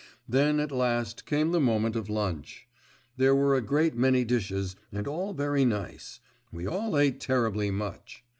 Then 0.27 0.59
at 0.59 0.71
last 0.71 1.27
came 1.27 1.51
the 1.51 1.59
moment 1.59 1.95
of 1.95 2.09
lunch. 2.09 2.67
There 3.17 3.35
were 3.35 3.53
a 3.53 3.61
great 3.61 3.95
many 3.95 4.25
dishes 4.25 4.75
and 4.91 5.07
all 5.07 5.31
very 5.31 5.63
nice; 5.63 6.19
we 6.51 6.65
all 6.67 6.97
ate 6.97 7.19
terribly 7.19 7.69
much. 7.69 8.23